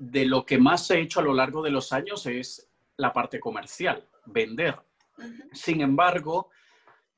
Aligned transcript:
de 0.00 0.24
lo 0.24 0.46
que 0.46 0.56
más 0.56 0.90
he 0.90 0.98
hecho 0.98 1.20
a 1.20 1.22
lo 1.22 1.34
largo 1.34 1.62
de 1.62 1.70
los 1.70 1.92
años 1.92 2.24
es 2.24 2.72
la 2.96 3.12
parte 3.12 3.38
comercial, 3.38 4.08
vender. 4.24 4.74
Sin 5.52 5.82
embargo, 5.82 6.48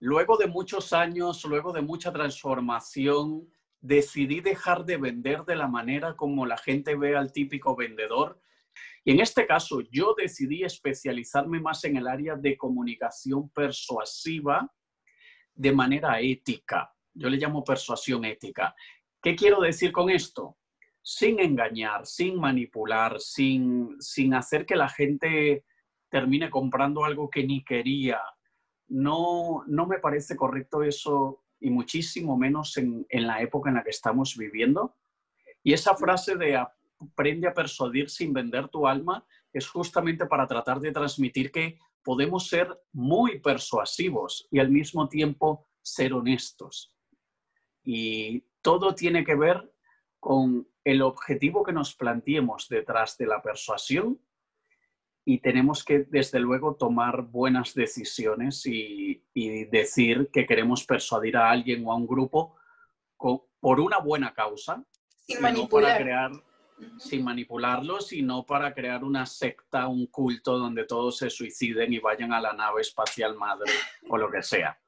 luego 0.01 0.37
de 0.37 0.49
muchos 0.49 0.93
años, 0.93 1.45
luego 1.45 1.73
de 1.73 1.81
mucha 1.81 2.13
transformación, 2.13 3.49
decidí 3.81 4.41
dejar 4.41 4.85
de 4.85 4.97
vender 4.97 5.45
de 5.45 5.55
la 5.55 5.69
manera 5.69 6.17
como 6.17 6.45
la 6.45 6.57
gente 6.57 6.97
ve 6.97 7.17
al 7.17 7.33
típico 7.33 7.77
vendedor. 7.77 8.41
Y 9.05 9.13
en 9.13 9.21
este 9.21 9.47
caso, 9.47 9.81
yo 9.83 10.17
decidí 10.19 10.65
especializarme 10.65 11.61
más 11.61 11.85
en 11.85 11.99
el 11.99 12.09
área 12.09 12.35
de 12.35 12.57
comunicación 12.57 13.49
persuasiva 13.51 14.69
de 15.55 15.71
manera 15.71 16.19
ética. 16.21 16.93
Yo 17.15 17.29
le 17.29 17.37
llamo 17.37 17.63
persuasión 17.63 18.25
ética. 18.25 18.75
¿Qué 19.23 19.37
quiero 19.37 19.61
decir 19.61 19.93
con 19.93 20.11
esto? 20.11 20.57
Sin 21.03 21.41
engañar, 21.41 22.07
sin 22.07 22.39
manipular, 22.39 23.21
sin, 23.21 24.01
sin 24.01 24.35
hacer 24.35 24.65
que 24.65 24.77
la 24.77 24.89
gente 24.89 25.65
termine 26.09 26.51
comprando 26.51 27.05
algo 27.05 27.29
que 27.29 27.45
ni 27.45 27.65
quería. 27.65 28.21
No, 28.89 29.65
no 29.67 29.87
me 29.87 29.99
parece 29.99 30.37
correcto 30.37 30.83
eso 30.83 31.43
y 31.59 31.71
muchísimo 31.71 32.37
menos 32.37 32.77
en, 32.77 33.07
en 33.09 33.27
la 33.27 33.41
época 33.43 33.71
en 33.71 33.77
la 33.77 33.83
que 33.83 33.91
estamos 33.91 34.37
viviendo. 34.37 34.97
Y 35.63 35.73
esa 35.73 35.97
frase 35.97 36.37
de 36.37 36.57
aprende 36.57 37.49
a 37.49 37.55
persuadir 37.55 38.11
sin 38.11 38.33
vender 38.33 38.69
tu 38.69 38.87
alma 38.87 39.25
es 39.53 39.69
justamente 39.69 40.27
para 40.27 40.47
tratar 40.47 40.81
de 40.81 40.93
transmitir 40.93 41.51
que 41.51 41.79
podemos 42.03 42.49
ser 42.49 42.69
muy 42.93 43.41
persuasivos 43.41 44.47
y 44.51 44.59
al 44.59 44.71
mismo 44.71 45.09
tiempo 45.09 45.67
ser 45.81 46.15
honestos. 46.15 46.95
Y 47.85 48.45
todo 48.61 48.95
tiene 48.95 49.25
que 49.25 49.35
ver 49.35 49.72
con 50.23 50.69
el 50.85 51.03
objetivo 51.03 51.65
que 51.65 51.73
nos 51.73 51.97
planteemos 51.97 52.69
detrás 52.69 53.19
de 53.19 53.27
la 53.27 53.43
persuasión 53.43 54.21
y 55.25 55.41
tenemos 55.41 55.85
que, 55.85 56.05
desde 56.05 56.39
luego, 56.39 56.77
tomar 56.77 57.23
buenas 57.23 57.75
decisiones 57.75 58.65
y, 58.67 59.21
decir 59.73 60.31
que 60.33 60.47
queremos 60.47 60.85
persuadir 60.87 61.37
a 61.37 61.51
alguien 61.51 61.85
o 61.85 61.91
a 61.91 61.97
un 61.97 62.07
grupo 62.07 62.55
por 63.19 63.81
una 63.81 63.99
buena 63.99 64.33
causa. 64.33 64.85
Sin 65.27 65.43
manipular. 65.43 66.01
crear, 66.01 66.31
sin 66.99 67.25
manipularlo, 67.25 68.01
sino 68.01 68.47
para 68.47 68.73
crear 68.75 69.03
una 69.03 69.27
secta, 69.27 69.89
un 69.89 70.07
culto 70.07 70.57
donde 70.57 70.85
todos 70.85 71.19
se 71.19 71.31
suiciden 71.31 71.93
y 71.93 71.99
vayan 71.99 72.33
a 72.33 72.41
la 72.41 72.53
nave 72.53 72.83
espacial 72.83 73.35
madre 73.35 73.73
o 74.09 74.17
lo 74.17 74.31
que 74.31 74.43
sea. 74.43 74.79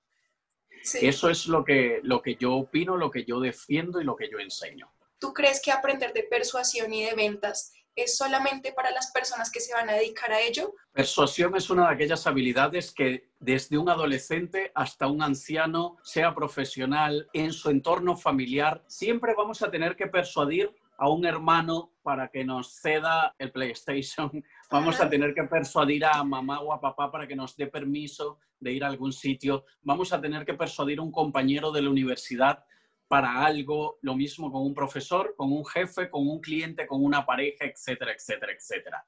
Eso 1.00 1.28
es 1.28 1.48
lo 1.48 1.64
que, 1.64 1.98
lo 2.04 2.22
que 2.22 2.36
yo 2.36 2.54
opino, 2.54 2.96
lo 2.96 3.10
que 3.10 3.24
yo 3.24 3.40
defiendo 3.40 4.00
y 4.00 4.04
lo 4.04 4.14
que 4.14 4.30
yo 4.30 4.38
enseño. 4.38 4.94
¿Tú 5.24 5.32
crees 5.32 5.62
que 5.64 5.72
aprender 5.72 6.12
de 6.12 6.24
persuasión 6.24 6.92
y 6.92 7.02
de 7.02 7.14
ventas 7.14 7.72
es 7.96 8.18
solamente 8.18 8.74
para 8.74 8.90
las 8.90 9.10
personas 9.10 9.50
que 9.50 9.58
se 9.58 9.72
van 9.72 9.88
a 9.88 9.94
dedicar 9.94 10.30
a 10.30 10.42
ello? 10.42 10.74
Persuasión 10.92 11.56
es 11.56 11.70
una 11.70 11.88
de 11.88 11.94
aquellas 11.94 12.26
habilidades 12.26 12.92
que 12.92 13.30
desde 13.40 13.78
un 13.78 13.88
adolescente 13.88 14.70
hasta 14.74 15.06
un 15.06 15.22
anciano, 15.22 15.96
sea 16.02 16.34
profesional, 16.34 17.26
en 17.32 17.54
su 17.54 17.70
entorno 17.70 18.18
familiar, 18.18 18.84
siempre 18.86 19.32
vamos 19.34 19.62
a 19.62 19.70
tener 19.70 19.96
que 19.96 20.08
persuadir 20.08 20.70
a 20.98 21.08
un 21.08 21.24
hermano 21.24 21.94
para 22.02 22.28
que 22.28 22.44
nos 22.44 22.74
ceda 22.82 23.34
el 23.38 23.50
PlayStation. 23.50 24.30
Vamos 24.70 25.00
a 25.00 25.08
tener 25.08 25.34
que 25.34 25.44
persuadir 25.44 26.04
a 26.04 26.22
mamá 26.22 26.60
o 26.60 26.70
a 26.70 26.80
papá 26.80 27.10
para 27.10 27.26
que 27.26 27.34
nos 27.34 27.56
dé 27.56 27.66
permiso 27.66 28.38
de 28.60 28.72
ir 28.72 28.84
a 28.84 28.88
algún 28.88 29.12
sitio. 29.12 29.64
Vamos 29.82 30.12
a 30.12 30.20
tener 30.20 30.44
que 30.44 30.54
persuadir 30.54 30.98
a 30.98 31.02
un 31.02 31.10
compañero 31.10 31.72
de 31.72 31.82
la 31.82 31.90
universidad 31.90 32.64
para 33.14 33.44
algo, 33.44 33.98
lo 34.02 34.16
mismo 34.16 34.50
con 34.50 34.62
un 34.62 34.74
profesor, 34.74 35.36
con 35.36 35.52
un 35.52 35.64
jefe, 35.64 36.10
con 36.10 36.26
un 36.26 36.40
cliente, 36.40 36.84
con 36.84 37.04
una 37.04 37.24
pareja, 37.24 37.64
etcétera, 37.64 38.12
etcétera, 38.12 38.52
etcétera. 38.52 39.06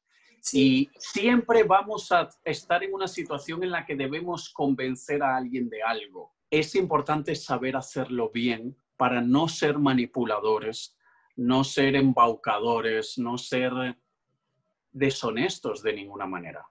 Y 0.53 0.89
siempre 0.97 1.65
vamos 1.65 2.13
a 2.13 2.29
estar 2.45 2.85
en 2.85 2.95
una 2.95 3.09
situación 3.09 3.65
en 3.65 3.73
la 3.73 3.85
que 3.85 3.97
debemos 3.97 4.51
convencer 4.51 5.25
a 5.25 5.37
alguien 5.37 5.69
de 5.69 5.83
algo. 5.83 6.37
Es 6.49 6.77
importante 6.77 7.35
saber 7.35 7.75
hacerlo 7.75 8.31
bien 8.31 8.77
para 8.97 9.21
no 9.21 9.49
ser 9.49 9.77
manipuladores, 9.77 10.97
no 11.35 11.65
ser 11.65 11.97
embaucadores, 11.97 13.19
no 13.19 13.37
ser 13.37 13.73
deshonestos 14.93 15.83
de 15.83 15.95
ninguna 15.95 16.29
manera. 16.29 16.65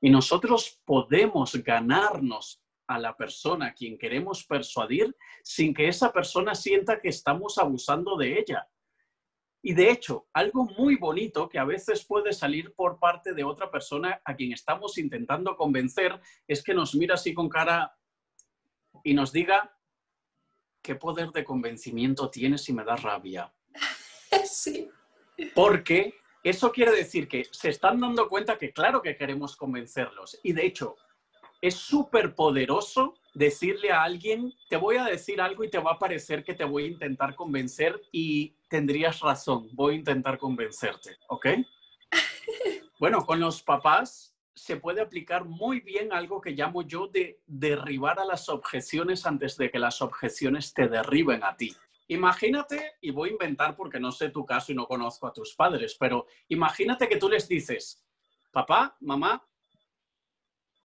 Y 0.00 0.08
nosotros 0.08 0.80
podemos 0.86 1.54
ganarnos 1.56 2.61
a 2.86 2.98
la 2.98 3.16
persona 3.16 3.66
a 3.66 3.74
quien 3.74 3.98
queremos 3.98 4.44
persuadir 4.44 5.16
sin 5.42 5.74
que 5.74 5.88
esa 5.88 6.12
persona 6.12 6.54
sienta 6.54 7.00
que 7.00 7.08
estamos 7.08 7.58
abusando 7.58 8.16
de 8.16 8.38
ella. 8.38 8.68
Y 9.64 9.74
de 9.74 9.90
hecho, 9.90 10.26
algo 10.32 10.64
muy 10.64 10.96
bonito 10.96 11.48
que 11.48 11.58
a 11.58 11.64
veces 11.64 12.04
puede 12.04 12.32
salir 12.32 12.74
por 12.74 12.98
parte 12.98 13.32
de 13.32 13.44
otra 13.44 13.70
persona 13.70 14.20
a 14.24 14.34
quien 14.34 14.52
estamos 14.52 14.98
intentando 14.98 15.56
convencer 15.56 16.20
es 16.48 16.64
que 16.64 16.74
nos 16.74 16.96
mira 16.96 17.14
así 17.14 17.32
con 17.32 17.48
cara 17.48 17.96
y 19.04 19.14
nos 19.14 19.32
diga, 19.32 19.78
¿qué 20.82 20.96
poder 20.96 21.30
de 21.30 21.44
convencimiento 21.44 22.28
tienes 22.28 22.68
y 22.68 22.72
me 22.72 22.84
da 22.84 22.96
rabia? 22.96 23.52
Sí. 24.44 24.90
Porque 25.54 26.14
eso 26.42 26.72
quiere 26.72 26.90
decir 26.92 27.28
que 27.28 27.44
se 27.50 27.68
están 27.68 28.00
dando 28.00 28.28
cuenta 28.28 28.58
que 28.58 28.72
claro 28.72 29.02
que 29.02 29.16
queremos 29.16 29.56
convencerlos. 29.56 30.40
Y 30.42 30.52
de 30.52 30.66
hecho, 30.66 30.96
es 31.62 31.76
súper 31.76 32.34
poderoso 32.34 33.14
decirle 33.34 33.92
a 33.92 34.02
alguien, 34.02 34.52
te 34.68 34.76
voy 34.76 34.96
a 34.96 35.04
decir 35.04 35.40
algo 35.40 35.64
y 35.64 35.70
te 35.70 35.78
va 35.78 35.92
a 35.92 35.98
parecer 35.98 36.44
que 36.44 36.54
te 36.54 36.64
voy 36.64 36.84
a 36.84 36.88
intentar 36.88 37.36
convencer 37.36 38.02
y 38.10 38.56
tendrías 38.68 39.20
razón, 39.20 39.68
voy 39.72 39.94
a 39.94 39.98
intentar 39.98 40.38
convencerte, 40.38 41.16
¿ok? 41.28 41.46
Bueno, 42.98 43.26
con 43.26 43.40
los 43.40 43.64
papás 43.64 44.36
se 44.54 44.76
puede 44.76 45.00
aplicar 45.00 45.44
muy 45.44 45.80
bien 45.80 46.12
algo 46.12 46.40
que 46.40 46.52
llamo 46.52 46.82
yo 46.82 47.08
de 47.08 47.40
derribar 47.46 48.20
a 48.20 48.24
las 48.24 48.48
objeciones 48.48 49.26
antes 49.26 49.56
de 49.56 49.72
que 49.72 49.80
las 49.80 50.00
objeciones 50.02 50.72
te 50.72 50.86
derriben 50.86 51.42
a 51.42 51.56
ti. 51.56 51.74
Imagínate, 52.06 52.92
y 53.00 53.10
voy 53.10 53.30
a 53.30 53.32
inventar 53.32 53.74
porque 53.74 53.98
no 53.98 54.12
sé 54.12 54.28
tu 54.28 54.46
caso 54.46 54.70
y 54.70 54.76
no 54.76 54.86
conozco 54.86 55.26
a 55.26 55.32
tus 55.32 55.52
padres, 55.54 55.96
pero 55.98 56.26
imagínate 56.48 57.08
que 57.08 57.16
tú 57.16 57.28
les 57.28 57.48
dices, 57.48 58.04
papá, 58.52 58.96
mamá, 59.00 59.42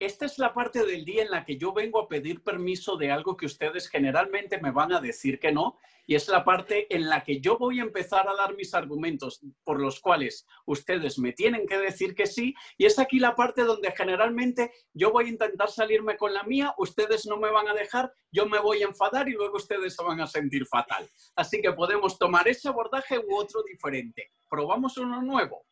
esta 0.00 0.26
es 0.26 0.38
la 0.38 0.54
parte 0.54 0.84
del 0.86 1.04
día 1.04 1.22
en 1.22 1.30
la 1.30 1.44
que 1.44 1.56
yo 1.56 1.72
vengo 1.72 2.00
a 2.00 2.08
pedir 2.08 2.42
permiso 2.42 2.96
de 2.96 3.10
algo 3.10 3.36
que 3.36 3.46
ustedes 3.46 3.88
generalmente 3.88 4.60
me 4.60 4.70
van 4.70 4.92
a 4.92 5.00
decir 5.00 5.40
que 5.40 5.50
no, 5.50 5.78
y 6.06 6.14
es 6.14 6.28
la 6.28 6.44
parte 6.44 6.86
en 6.94 7.08
la 7.08 7.24
que 7.24 7.40
yo 7.40 7.58
voy 7.58 7.80
a 7.80 7.82
empezar 7.82 8.28
a 8.28 8.34
dar 8.34 8.54
mis 8.54 8.74
argumentos 8.74 9.40
por 9.64 9.80
los 9.80 10.00
cuales 10.00 10.46
ustedes 10.66 11.18
me 11.18 11.32
tienen 11.32 11.66
que 11.66 11.78
decir 11.78 12.14
que 12.14 12.26
sí, 12.26 12.54
y 12.76 12.86
es 12.86 12.98
aquí 12.98 13.18
la 13.18 13.34
parte 13.34 13.64
donde 13.64 13.90
generalmente 13.90 14.72
yo 14.94 15.10
voy 15.10 15.26
a 15.26 15.30
intentar 15.30 15.68
salirme 15.68 16.16
con 16.16 16.32
la 16.32 16.44
mía, 16.44 16.74
ustedes 16.78 17.26
no 17.26 17.36
me 17.36 17.50
van 17.50 17.68
a 17.68 17.74
dejar, 17.74 18.12
yo 18.30 18.46
me 18.46 18.60
voy 18.60 18.82
a 18.82 18.86
enfadar 18.86 19.28
y 19.28 19.32
luego 19.32 19.56
ustedes 19.56 19.96
se 19.96 20.02
van 20.04 20.20
a 20.20 20.26
sentir 20.26 20.64
fatal. 20.66 21.08
Así 21.34 21.60
que 21.60 21.72
podemos 21.72 22.18
tomar 22.18 22.46
ese 22.46 22.68
abordaje 22.68 23.18
u 23.18 23.36
otro 23.36 23.62
diferente. 23.64 24.30
Probamos 24.48 24.96
uno 24.96 25.20
nuevo. 25.20 25.66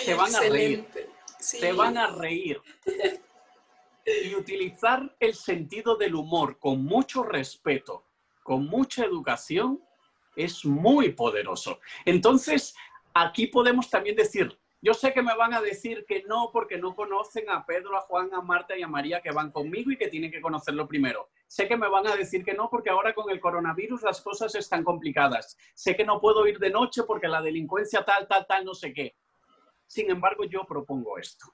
se 0.00 0.14
van 0.14 0.34
a 0.34 0.40
reír. 0.40 0.86
Se 1.38 1.72
van 1.72 1.96
a 1.96 2.08
reír. 2.08 2.60
Y 4.06 4.34
utilizar 4.34 5.16
el 5.18 5.34
sentido 5.34 5.96
del 5.96 6.14
humor 6.14 6.58
con 6.58 6.84
mucho 6.84 7.24
respeto, 7.24 8.04
con 8.42 8.66
mucha 8.66 9.04
educación, 9.04 9.82
es 10.36 10.64
muy 10.64 11.12
poderoso. 11.12 11.80
Entonces, 12.04 12.76
aquí 13.14 13.48
podemos 13.48 13.90
también 13.90 14.14
decir, 14.14 14.56
yo 14.80 14.94
sé 14.94 15.12
que 15.12 15.22
me 15.22 15.34
van 15.34 15.54
a 15.54 15.60
decir 15.60 16.04
que 16.06 16.22
no 16.28 16.50
porque 16.52 16.78
no 16.78 16.94
conocen 16.94 17.50
a 17.50 17.66
Pedro, 17.66 17.96
a 17.96 18.02
Juan, 18.02 18.32
a 18.32 18.42
Marta 18.42 18.76
y 18.76 18.82
a 18.82 18.88
María 18.88 19.20
que 19.20 19.32
van 19.32 19.50
conmigo 19.50 19.90
y 19.90 19.96
que 19.96 20.08
tienen 20.08 20.30
que 20.30 20.40
conocerlo 20.40 20.86
primero. 20.86 21.28
Sé 21.48 21.66
que 21.66 21.76
me 21.76 21.88
van 21.88 22.06
a 22.06 22.14
decir 22.14 22.44
que 22.44 22.54
no 22.54 22.70
porque 22.70 22.90
ahora 22.90 23.14
con 23.14 23.30
el 23.30 23.40
coronavirus 23.40 24.02
las 24.02 24.20
cosas 24.20 24.54
están 24.54 24.84
complicadas. 24.84 25.56
Sé 25.74 25.96
que 25.96 26.04
no 26.04 26.20
puedo 26.20 26.46
ir 26.46 26.60
de 26.60 26.70
noche 26.70 27.02
porque 27.02 27.26
la 27.26 27.42
delincuencia 27.42 28.04
tal, 28.04 28.28
tal, 28.28 28.46
tal, 28.46 28.64
no 28.64 28.74
sé 28.74 28.92
qué. 28.92 29.16
Sin 29.86 30.10
embargo, 30.10 30.44
yo 30.44 30.64
propongo 30.64 31.18
esto. 31.18 31.46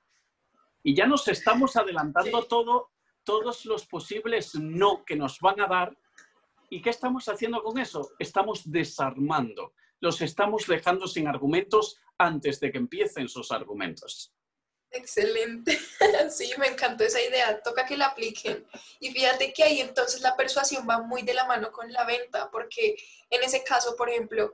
Y 0.82 0.94
ya 0.94 1.06
nos 1.06 1.28
estamos 1.28 1.76
adelantando 1.76 2.44
todo, 2.44 2.90
todos 3.24 3.64
los 3.66 3.86
posibles 3.86 4.54
no 4.54 5.04
que 5.04 5.16
nos 5.16 5.38
van 5.40 5.60
a 5.60 5.66
dar. 5.66 5.96
¿Y 6.70 6.82
qué 6.82 6.90
estamos 6.90 7.28
haciendo 7.28 7.62
con 7.62 7.78
eso? 7.78 8.12
Estamos 8.18 8.62
desarmando. 8.64 9.74
Los 10.00 10.20
estamos 10.20 10.66
dejando 10.66 11.06
sin 11.06 11.28
argumentos 11.28 11.98
antes 12.18 12.58
de 12.60 12.72
que 12.72 12.78
empiecen 12.78 13.28
sus 13.28 13.52
argumentos. 13.52 14.32
Excelente. 14.92 15.78
Sí, 16.30 16.50
me 16.58 16.66
encantó 16.66 17.04
esa 17.04 17.20
idea. 17.20 17.60
Toca 17.62 17.86
que 17.86 17.96
la 17.96 18.06
apliquen. 18.06 18.66
Y 19.00 19.10
fíjate 19.12 19.52
que 19.52 19.64
ahí 19.64 19.80
entonces 19.80 20.20
la 20.20 20.36
persuasión 20.36 20.86
va 20.88 21.00
muy 21.00 21.22
de 21.22 21.34
la 21.34 21.46
mano 21.46 21.70
con 21.72 21.92
la 21.92 22.04
venta, 22.04 22.50
porque 22.50 22.96
en 23.30 23.42
ese 23.42 23.64
caso, 23.64 23.96
por 23.96 24.08
ejemplo, 24.08 24.52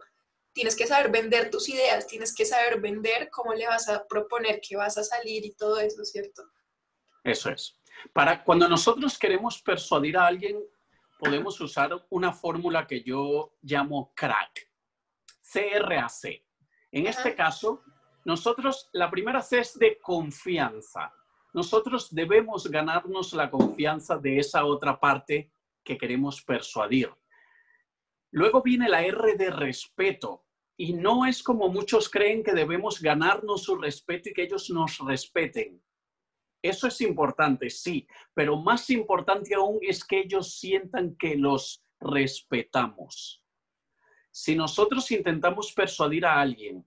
tienes 0.59 0.75
que 0.75 0.89
saber 0.89 1.09
vender 1.13 1.51
tus 1.51 1.69
ideas, 1.69 2.09
tienes 2.09 2.35
que 2.35 2.45
saber 2.45 2.81
vender 2.81 3.31
cómo 3.31 3.55
le 3.55 3.65
vas 3.69 3.89
a 3.89 4.05
proponer 4.09 4.61
que 4.61 4.77
vas 4.77 4.99
a 4.99 5.05
salir 5.05 5.45
y 5.45 5.53
todo 5.53 5.79
eso, 5.79 6.05
¿cierto? 6.05 6.43
Eso 7.23 7.51
es. 7.51 7.79
Para 8.13 8.43
cuando 8.43 8.69
nosotros 8.69 9.17
queremos 9.17 9.63
persuadir 9.63 10.17
a 10.17 10.27
alguien, 10.27 10.61
podemos 11.17 11.61
usar 11.61 12.05
una 12.11 12.33
fórmula 12.33 12.89
que 12.89 13.05
yo 13.05 13.55
llamo 13.63 14.13
CRAC. 14.17 14.69
C-R-A-C. 15.43 16.45
En 16.91 17.07
este 17.07 17.37
caso, 17.37 17.85
Nosotros, 18.25 18.91
la 18.93 19.09
primera 19.09 19.41
C 19.41 19.61
es 19.61 19.79
de 19.79 19.97
confianza. 20.01 21.15
Nosotros 21.55 22.13
debemos 22.13 22.67
ganarnos 22.69 23.33
la 23.33 23.49
confianza 23.49 24.19
de 24.19 24.41
esa 24.41 24.65
otra 24.65 24.99
parte 24.99 25.53
que 25.85 25.97
queremos 25.97 26.43
persuadir. 26.43 27.15
Luego 28.33 28.61
viene 28.61 28.89
la 28.89 29.03
R 29.03 29.37
de 29.37 29.51
respeto. 29.51 30.48
Y 30.81 30.93
no 30.93 31.27
es 31.27 31.43
como 31.43 31.69
muchos 31.69 32.09
creen 32.09 32.45
que 32.45 32.53
debemos 32.53 33.03
ganarnos 33.03 33.65
su 33.65 33.77
respeto 33.77 34.29
y 34.29 34.33
que 34.33 34.45
ellos 34.45 34.71
nos 34.71 34.99
respeten. 34.99 35.83
Eso 36.63 36.87
es 36.87 37.01
importante, 37.01 37.69
sí, 37.69 38.07
pero 38.33 38.57
más 38.57 38.89
importante 38.91 39.55
aún 39.57 39.81
es 39.83 40.05
que 40.05 40.21
ellos 40.21 40.55
sientan 40.55 41.17
que 41.17 41.37
los 41.37 41.85
respetamos. 41.99 43.43
Si 44.31 44.55
nosotros 44.55 45.11
intentamos 45.11 45.73
persuadir 45.73 46.25
a 46.25 46.41
alguien, 46.41 46.87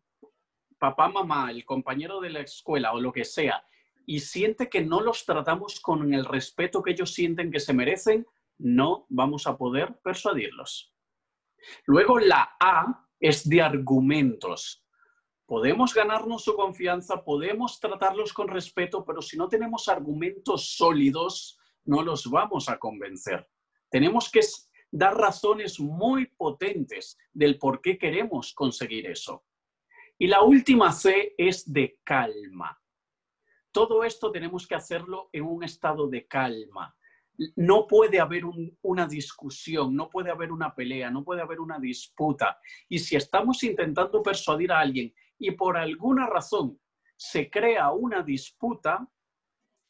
papá, 0.80 1.10
mamá, 1.10 1.52
el 1.52 1.66
compañero 1.66 2.22
de 2.22 2.30
la 2.30 2.40
escuela 2.40 2.94
o 2.94 3.02
lo 3.02 3.12
que 3.12 3.26
sea, 3.26 3.62
y 4.06 4.22
siente 4.22 4.70
que 4.70 4.82
no 4.82 5.02
los 5.02 5.26
tratamos 5.26 5.82
con 5.82 6.14
el 6.14 6.24
respeto 6.24 6.82
que 6.82 6.92
ellos 6.92 7.14
sienten 7.14 7.52
que 7.52 7.60
se 7.60 7.74
merecen, 7.74 8.26
no 8.58 9.06
vamos 9.10 9.48
a 9.48 9.58
poder 9.58 10.00
persuadirlos. 10.02 10.94
Luego 11.86 12.20
la 12.20 12.56
A 12.60 13.08
es 13.22 13.48
de 13.48 13.62
argumentos. 13.62 14.84
Podemos 15.46 15.94
ganarnos 15.94 16.44
su 16.44 16.56
confianza, 16.56 17.24
podemos 17.24 17.80
tratarlos 17.80 18.34
con 18.34 18.48
respeto, 18.48 19.06
pero 19.06 19.22
si 19.22 19.38
no 19.38 19.48
tenemos 19.48 19.88
argumentos 19.88 20.76
sólidos, 20.76 21.60
no 21.86 22.02
los 22.02 22.30
vamos 22.30 22.68
a 22.68 22.78
convencer. 22.78 23.48
Tenemos 23.90 24.32
que 24.32 24.42
dar 24.92 25.16
razones 25.16 25.80
muy 25.80 26.26
potentes 26.26 27.18
del 27.32 27.60
por 27.60 27.82
qué 27.82 27.98
queremos 27.98 28.54
conseguir 28.54 29.06
eso. 29.06 29.46
Y 30.18 30.28
la 30.28 30.42
última 30.42 30.92
C 30.92 31.36
es 31.38 31.72
de 31.72 32.00
calma. 32.04 32.80
Todo 33.72 34.04
esto 34.04 34.32
tenemos 34.32 34.68
que 34.68 34.76
hacerlo 34.76 35.30
en 35.32 35.44
un 35.44 35.64
estado 35.64 36.08
de 36.08 36.28
calma 36.28 36.96
no 37.56 37.88
puede 37.88 38.20
haber 38.20 38.44
una 38.82 39.08
discusión, 39.08 39.96
no 39.96 40.10
puede 40.10 40.32
haber 40.32 40.52
una 40.52 40.76
pelea, 40.76 41.10
no 41.10 41.24
puede 41.24 41.42
haber 41.42 41.60
una 41.60 41.80
disputa. 41.80 42.60
Y 42.88 43.00
si 43.00 43.16
estamos 43.16 43.64
intentando 43.64 44.22
persuadir 44.22 44.72
a 44.72 44.80
alguien 44.80 45.14
y 45.40 45.52
por 45.52 45.78
alguna 45.78 46.28
razón 46.28 46.80
se 47.16 47.50
crea 47.50 47.92
una 47.92 48.22
disputa, 48.24 49.08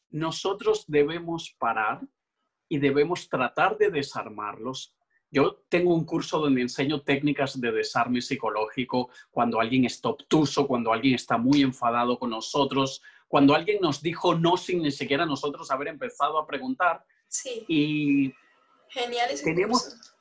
nosotros 0.10 0.86
debemos 0.88 1.56
parar 1.58 2.02
y 2.70 2.78
debemos 2.78 3.28
tratar 3.30 3.78
de 3.78 3.90
desarmarlos. 3.90 4.96
Yo 5.30 5.64
tengo 5.70 5.94
un 5.94 6.06
curso 6.06 6.40
donde 6.40 6.62
enseño 6.62 7.02
técnicas 7.02 7.60
de 7.60 7.72
desarme 7.72 8.22
psicológico 8.22 9.10
cuando 9.30 9.62
alguien 9.62 9.86
está 9.86 10.10
obtuso, 10.10 10.68
cuando 10.68 10.92
alguien 10.92 11.16
está 11.16 11.38
muy 11.38 11.62
enfadado 11.62 12.20
con 12.20 12.32
nosotros, 12.32 13.02
cuando 13.30 13.56
alguien 13.56 13.80
nos 13.82 14.02
dijo 14.02 14.36
no 14.36 14.58
sin 14.58 14.82
ni 14.82 14.92
siquiera 14.92 15.26
nosotros 15.26 15.72
haber 15.72 15.88
empezado 15.88 16.38
a 16.38 16.46
preguntar 16.46 17.06
Sí. 17.32 17.66
Y 17.70 18.34
Genial 18.90 19.30
tenemos, 19.42 20.14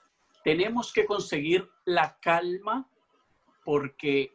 tenemos 0.45 0.93
que 0.93 1.05
conseguir 1.05 1.69
la 1.85 2.17
calma 2.21 2.89
porque 3.65 4.33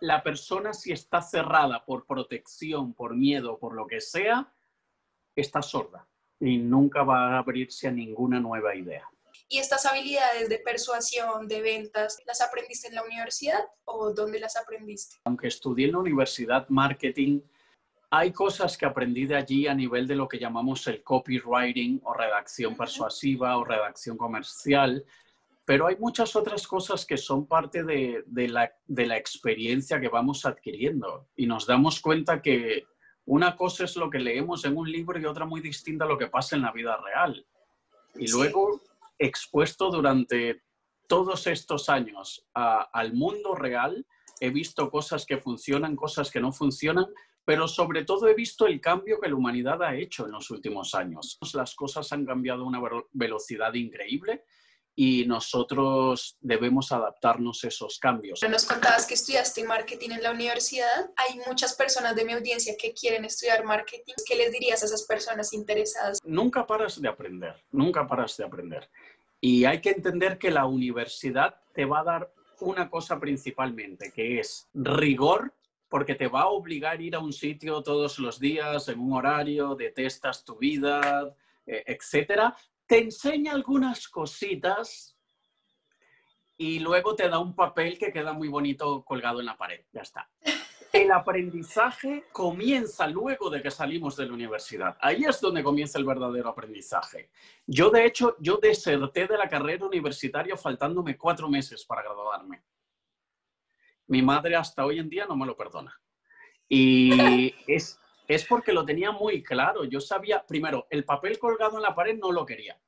la 0.00 0.22
persona 0.22 0.72
si 0.72 0.92
está 0.92 1.20
cerrada 1.20 1.84
por 1.84 2.06
protección, 2.06 2.94
por 2.94 3.14
miedo, 3.14 3.58
por 3.58 3.74
lo 3.74 3.86
que 3.86 4.00
sea, 4.00 4.50
está 5.36 5.60
sorda 5.60 6.08
y 6.40 6.56
nunca 6.56 7.02
va 7.02 7.34
a 7.34 7.38
abrirse 7.38 7.88
a 7.88 7.90
ninguna 7.90 8.40
nueva 8.40 8.74
idea. 8.74 9.06
¿Y 9.48 9.58
estas 9.58 9.84
habilidades 9.84 10.48
de 10.48 10.58
persuasión, 10.58 11.48
de 11.48 11.60
ventas, 11.60 12.18
las 12.26 12.40
aprendiste 12.40 12.88
en 12.88 12.94
la 12.94 13.02
universidad 13.02 13.60
o 13.84 14.12
dónde 14.12 14.40
las 14.40 14.56
aprendiste? 14.56 15.16
Aunque 15.24 15.48
estudié 15.48 15.86
en 15.86 15.92
la 15.92 15.98
universidad 15.98 16.66
marketing, 16.68 17.40
hay 18.16 18.32
cosas 18.32 18.78
que 18.78 18.86
aprendí 18.86 19.26
de 19.26 19.34
allí 19.34 19.66
a 19.66 19.74
nivel 19.74 20.06
de 20.06 20.14
lo 20.14 20.28
que 20.28 20.38
llamamos 20.38 20.86
el 20.86 21.02
copywriting 21.02 22.00
o 22.04 22.14
redacción 22.14 22.76
persuasiva 22.76 23.58
o 23.58 23.64
redacción 23.64 24.16
comercial, 24.16 25.04
pero 25.64 25.88
hay 25.88 25.96
muchas 25.96 26.36
otras 26.36 26.64
cosas 26.68 27.04
que 27.04 27.16
son 27.16 27.48
parte 27.48 27.82
de, 27.82 28.22
la, 28.48 28.72
de 28.86 29.06
la 29.06 29.16
experiencia 29.16 30.00
que 30.00 30.08
vamos 30.08 30.46
adquiriendo. 30.46 31.26
Y 31.34 31.46
nos 31.46 31.66
damos 31.66 32.00
cuenta 32.00 32.40
que 32.40 32.84
una 33.24 33.56
cosa 33.56 33.82
es 33.82 33.96
lo 33.96 34.08
que 34.08 34.20
leemos 34.20 34.64
en 34.64 34.76
un 34.76 34.88
libro 34.88 35.18
y 35.18 35.24
otra 35.24 35.44
muy 35.44 35.60
distinta 35.60 36.04
a 36.04 36.08
lo 36.08 36.16
que 36.16 36.28
pasa 36.28 36.54
en 36.54 36.62
la 36.62 36.70
vida 36.70 36.96
real. 36.98 37.44
Y 38.14 38.30
luego, 38.30 38.80
expuesto 39.18 39.90
durante 39.90 40.62
todos 41.08 41.48
estos 41.48 41.88
años 41.88 42.46
al 42.54 43.12
mundo 43.12 43.56
real, 43.56 44.06
he 44.38 44.50
visto 44.50 44.88
cosas 44.88 45.26
que 45.26 45.38
funcionan, 45.38 45.96
cosas 45.96 46.30
que 46.30 46.40
no 46.40 46.52
funcionan, 46.52 47.06
pero 47.44 47.68
sobre 47.68 48.04
todo 48.04 48.28
he 48.28 48.34
visto 48.34 48.66
el 48.66 48.80
cambio 48.80 49.20
que 49.20 49.28
la 49.28 49.34
humanidad 49.34 49.82
ha 49.82 49.94
hecho 49.94 50.26
en 50.26 50.32
los 50.32 50.50
últimos 50.50 50.94
años. 50.94 51.38
Las 51.52 51.74
cosas 51.74 52.10
han 52.12 52.24
cambiado 52.24 52.62
a 52.62 52.66
una 52.66 52.80
velocidad 53.12 53.74
increíble 53.74 54.44
y 54.96 55.26
nosotros 55.26 56.36
debemos 56.40 56.92
adaptarnos 56.92 57.64
a 57.64 57.68
esos 57.68 57.98
cambios. 57.98 58.40
Nos 58.48 58.64
contabas 58.64 59.06
que 59.06 59.14
estudiaste 59.14 59.64
marketing 59.64 60.10
en 60.10 60.22
la 60.22 60.30
universidad. 60.30 61.10
Hay 61.16 61.40
muchas 61.46 61.74
personas 61.74 62.14
de 62.14 62.24
mi 62.24 62.32
audiencia 62.32 62.74
que 62.80 62.94
quieren 62.94 63.24
estudiar 63.24 63.64
marketing. 63.64 64.14
¿Qué 64.24 64.36
les 64.36 64.52
dirías 64.52 64.82
a 64.82 64.86
esas 64.86 65.02
personas 65.02 65.52
interesadas? 65.52 66.18
Nunca 66.24 66.66
paras 66.66 67.00
de 67.00 67.08
aprender, 67.08 67.56
nunca 67.72 68.06
paras 68.06 68.36
de 68.36 68.44
aprender. 68.44 68.88
Y 69.40 69.64
hay 69.64 69.80
que 69.80 69.90
entender 69.90 70.38
que 70.38 70.50
la 70.50 70.64
universidad 70.64 71.56
te 71.74 71.84
va 71.84 72.00
a 72.00 72.04
dar 72.04 72.32
una 72.60 72.88
cosa 72.88 73.18
principalmente, 73.18 74.12
que 74.12 74.38
es 74.38 74.68
rigor 74.72 75.52
porque 75.94 76.16
te 76.16 76.26
va 76.26 76.40
a 76.40 76.48
obligar 76.48 76.98
a 76.98 77.00
ir 77.00 77.14
a 77.14 77.20
un 77.20 77.32
sitio 77.32 77.80
todos 77.80 78.18
los 78.18 78.40
días 78.40 78.88
en 78.88 78.98
un 78.98 79.12
horario, 79.12 79.76
detestas 79.76 80.44
tu 80.44 80.58
vida, 80.58 81.32
eh, 81.64 81.84
etcétera. 81.86 82.52
Te 82.84 82.98
enseña 82.98 83.52
algunas 83.52 84.08
cositas 84.08 85.16
y 86.56 86.80
luego 86.80 87.14
te 87.14 87.28
da 87.28 87.38
un 87.38 87.54
papel 87.54 87.96
que 87.96 88.12
queda 88.12 88.32
muy 88.32 88.48
bonito 88.48 89.04
colgado 89.04 89.38
en 89.38 89.46
la 89.46 89.56
pared. 89.56 89.84
Ya 89.92 90.00
está. 90.00 90.28
El 90.92 91.12
aprendizaje 91.12 92.24
comienza 92.32 93.06
luego 93.06 93.48
de 93.48 93.62
que 93.62 93.70
salimos 93.70 94.16
de 94.16 94.26
la 94.26 94.32
universidad. 94.32 94.96
Ahí 95.00 95.22
es 95.22 95.40
donde 95.40 95.62
comienza 95.62 96.00
el 96.00 96.06
verdadero 96.06 96.48
aprendizaje. 96.48 97.30
Yo, 97.68 97.90
de 97.90 98.04
hecho, 98.04 98.34
yo 98.40 98.56
deserté 98.56 99.28
de 99.28 99.38
la 99.38 99.48
carrera 99.48 99.86
universitaria 99.86 100.56
faltándome 100.56 101.16
cuatro 101.16 101.48
meses 101.48 101.84
para 101.84 102.02
graduarme 102.02 102.64
mi 104.06 104.22
madre 104.22 104.56
hasta 104.56 104.84
hoy 104.84 104.98
en 104.98 105.08
día 105.08 105.26
no 105.26 105.36
me 105.36 105.46
lo 105.46 105.56
perdona. 105.56 105.94
Y 106.68 107.10
es, 107.66 107.98
es 108.28 108.44
porque 108.44 108.72
lo 108.72 108.84
tenía 108.84 109.12
muy 109.12 109.42
claro. 109.42 109.84
Yo 109.84 110.00
sabía, 110.00 110.44
primero, 110.46 110.86
el 110.90 111.04
papel 111.04 111.38
colgado 111.38 111.76
en 111.76 111.82
la 111.82 111.94
pared 111.94 112.18
no 112.18 112.32
lo 112.32 112.44
quería. 112.44 112.78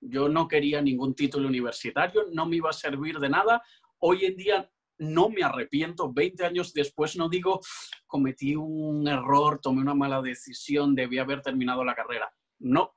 Yo 0.00 0.28
no 0.28 0.48
quería 0.48 0.82
ningún 0.82 1.14
título 1.14 1.48
universitario, 1.48 2.26
no 2.32 2.46
me 2.46 2.56
iba 2.56 2.70
a 2.70 2.74
servir 2.74 3.18
de 3.18 3.30
nada. 3.30 3.62
Hoy 3.98 4.26
en 4.26 4.36
día 4.36 4.70
no 4.98 5.28
me 5.28 5.42
arrepiento. 5.42 6.12
20 6.12 6.44
años 6.44 6.72
después 6.74 7.16
no 7.16 7.28
digo, 7.28 7.60
cometí 8.06 8.54
un 8.54 9.08
error, 9.08 9.60
tomé 9.60 9.80
una 9.80 9.94
mala 9.94 10.20
decisión, 10.20 10.94
debí 10.94 11.18
haber 11.18 11.40
terminado 11.40 11.84
la 11.84 11.94
carrera. 11.94 12.30
No, 12.58 12.94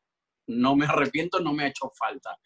no 0.48 0.76
me 0.76 0.86
arrepiento, 0.86 1.40
no 1.40 1.54
me 1.54 1.64
ha 1.64 1.68
hecho 1.68 1.90
falta. 1.98 2.38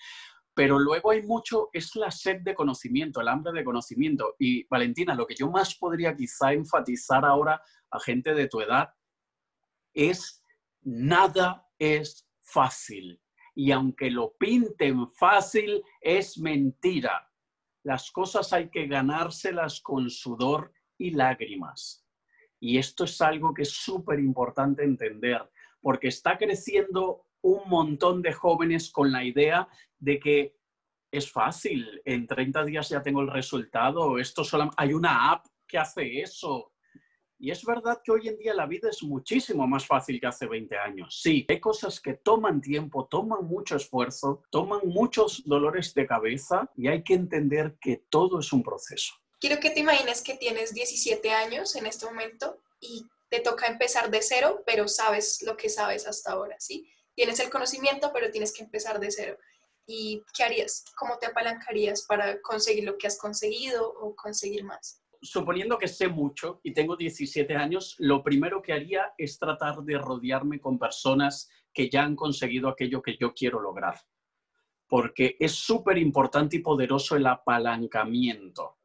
Pero 0.53 0.77
luego 0.77 1.12
hay 1.12 1.22
mucho, 1.22 1.70
es 1.72 1.96
la 1.96 2.12
sed 2.12 2.41
de 2.41 2.53
conocimiento, 2.53 3.22
el 3.22 3.29
hambre 3.29 3.53
de 3.53 3.63
conocimiento. 3.63 4.36
Y 4.38 4.65
Valentina, 4.67 5.15
lo 5.15 5.25
que 5.25 5.36
yo 5.36 5.50
más 5.50 5.75
podría 5.75 6.15
quizá 6.15 6.51
enfatizar 6.53 7.24
ahora 7.25 7.62
a 7.89 8.00
gente 8.00 8.34
de 8.34 8.48
tu 8.48 8.62
edad 8.62 8.89
es 9.93 10.43
nada 10.81 11.67
es 11.77 12.27
fácil. 12.41 13.22
Y 13.53 13.72
aunque 13.72 14.10
lo 14.10 14.34
pinten 14.38 15.12
fácil, 15.13 15.84
es 16.00 16.38
mentira. 16.38 17.29
Las 17.84 18.12
cosas 18.12 18.53
hay 18.53 18.70
que 18.70 18.88
ganárselas 18.88 19.81
con 19.81 20.10
sudor 20.10 20.74
y 20.98 21.12
lágrimas. 21.12 22.05
Y 22.60 22.77
esto 22.77 23.05
es 23.05 23.20
algo 23.22 23.53
que 23.53 23.63
es 23.63 23.72
súper 23.72 24.20
importante 24.20 24.84
entender, 24.84 25.50
porque 25.81 26.10
está 26.10 26.38
creciendo 26.38 27.25
un 27.41 27.67
montón 27.67 28.21
de 28.21 28.33
jóvenes 28.33 28.91
con 28.91 29.12
la 29.12 29.24
idea 29.24 29.67
de 30.00 30.19
que 30.19 30.55
es 31.12 31.29
fácil, 31.29 32.01
en 32.05 32.25
30 32.25 32.63
días 32.63 32.89
ya 32.89 33.01
tengo 33.01 33.21
el 33.21 33.29
resultado, 33.29 34.17
esto 34.17 34.43
solo, 34.43 34.71
hay 34.77 34.93
una 34.93 35.31
app 35.31 35.45
que 35.67 35.77
hace 35.77 36.21
eso. 36.21 36.71
Y 37.38 37.50
es 37.50 37.65
verdad 37.65 38.00
que 38.03 38.12
hoy 38.12 38.27
en 38.27 38.38
día 38.38 38.53
la 38.53 38.67
vida 38.67 38.89
es 38.89 39.01
muchísimo 39.01 39.65
más 39.65 39.86
fácil 39.86 40.19
que 40.19 40.27
hace 40.27 40.45
20 40.45 40.77
años. 40.77 41.19
Sí, 41.21 41.45
hay 41.50 41.60
cosas 41.60 42.00
que 42.00 42.13
toman 42.13 42.62
tiempo, 42.62 43.07
toman 43.07 43.45
mucho 43.45 43.75
esfuerzo, 43.75 44.43
toman 44.51 44.81
muchos 44.86 45.43
dolores 45.45 45.93
de 45.95 46.05
cabeza 46.05 46.69
y 46.77 46.88
hay 46.88 47.03
que 47.03 47.15
entender 47.15 47.77
que 47.81 48.03
todo 48.10 48.39
es 48.39 48.53
un 48.53 48.62
proceso. 48.62 49.15
Quiero 49.39 49.60
que 49.60 49.71
te 49.71 49.79
imagines 49.79 50.21
que 50.21 50.36
tienes 50.36 50.74
17 50.75 51.31
años 51.31 51.75
en 51.75 51.88
este 51.88 52.05
momento 52.05 52.62
y 52.79 53.07
te 53.27 53.39
toca 53.39 53.65
empezar 53.65 54.12
de 54.12 54.21
cero, 54.21 54.62
pero 54.65 54.88
sabes 54.88 55.41
lo 55.41 55.57
que 55.57 55.69
sabes 55.69 56.05
hasta 56.05 56.33
ahora, 56.33 56.57
¿sí? 56.60 56.88
Tienes 57.15 57.39
el 57.39 57.50
conocimiento, 57.50 58.12
pero 58.13 58.32
tienes 58.32 58.53
que 58.53 58.63
empezar 58.63 59.00
de 59.00 59.12
cero. 59.12 59.38
¿Y 59.86 60.24
qué 60.36 60.44
harías? 60.44 60.86
¿Cómo 60.96 61.18
te 61.18 61.27
apalancarías 61.27 62.06
para 62.08 62.41
conseguir 62.41 62.86
lo 62.86 62.98
que 62.98 63.08
has 63.08 63.18
conseguido 63.18 63.91
o 63.91 64.15
conseguir 64.15 64.63
más? 64.63 65.01
suponiendo 65.22 65.77
que 65.77 65.88
sé 65.88 66.08
mucho 66.08 66.60
y 66.63 66.74
tengo 66.74 66.96
17 66.96 67.56
años, 67.56 67.96
lo 68.00 68.24
primero 68.24 68.62
que 68.62 68.74
haría 68.74 69.13
es 69.18 69.38
tratar 69.38 69.82
de 69.84 69.98
rodearme 69.98 70.60
con 70.60 70.80
personas 70.80 71.50
que 71.74 71.89
ya 71.89 72.03
han 72.03 72.15
conseguido 72.15 72.70
aquello 72.70 73.01
que 73.01 73.18
yo 73.18 73.34
quiero 73.34 73.60
lograr. 73.60 74.00
Porque 74.88 75.38
es 75.39 75.53
súper 75.53 75.98
importante 75.98 76.58
y 76.58 76.60
poderoso 76.60 77.15
el 77.15 77.27
apalancamiento. 77.27 78.77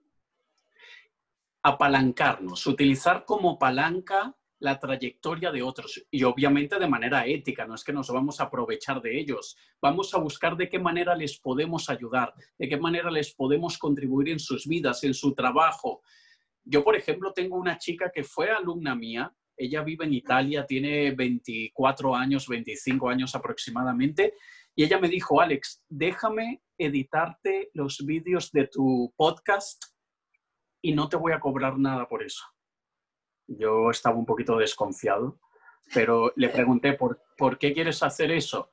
Apalancarnos, 1.63 2.67
utilizar 2.67 3.25
como 3.25 3.59
palanca 3.59 4.37
la 4.59 4.79
trayectoria 4.79 5.53
de 5.53 5.63
otros 5.63 6.05
y 6.11 6.23
obviamente 6.23 6.79
de 6.79 6.89
manera 6.89 7.27
ética, 7.27 7.67
no 7.67 7.75
es 7.75 7.85
que 7.85 7.93
nos 7.93 8.09
vamos 8.09 8.41
a 8.41 8.45
aprovechar 8.45 9.03
de 9.03 9.19
ellos, 9.19 9.57
vamos 9.81 10.15
a 10.15 10.19
buscar 10.19 10.57
de 10.57 10.69
qué 10.69 10.79
manera 10.79 11.15
les 11.15 11.39
podemos 11.39 11.91
ayudar, 11.91 12.33
de 12.59 12.69
qué 12.69 12.77
manera 12.77 13.11
les 13.11 13.35
podemos 13.35 13.79
contribuir 13.79 14.31
en 14.31 14.39
sus 14.39 14.67
vidas, 14.67 15.05
en 15.05 15.15
su 15.15 15.35
trabajo. 15.35 16.03
Yo, 16.65 16.83
por 16.83 16.97
ejemplo, 16.97 17.33
tengo 17.33 17.57
una 17.57 17.79
chica 17.79 18.11
que 18.13 18.25
fue 18.25 18.51
alumna 18.51 18.95
mía, 18.95 19.33
ella 19.57 19.83
vive 19.83 20.05
en 20.05 20.15
Italia, 20.15 20.67
tiene 20.67 21.13
24 21.13 22.15
años, 22.15 22.49
25 22.49 23.09
años 23.09 23.35
aproximadamente, 23.35 24.35
y 24.75 24.85
ella 24.85 24.99
me 24.99 25.09
dijo, 25.09 25.41
Alex, 25.41 25.83
déjame 25.89 26.63
editarte 26.79 27.71
los 27.73 28.05
vídeos 28.05 28.53
de 28.53 28.69
tu 28.69 29.13
podcast 29.17 29.83
y 30.83 30.93
no 30.93 31.09
te 31.09 31.17
voy 31.17 31.33
a 31.33 31.41
cobrar 31.41 31.79
nada 31.79 32.07
por 32.07 32.23
eso. 32.23 32.45
Yo 33.47 33.91
estaba 33.91 34.17
un 34.17 34.27
poquito 34.27 34.57
desconfiado, 34.59 35.39
pero 35.95 36.33
le 36.37 36.49
pregunté, 36.49 36.95
¿por, 36.95 37.23
¿por 37.37 37.59
qué 37.59 37.73
quieres 37.73 38.03
hacer 38.03 38.31
eso? 38.31 38.73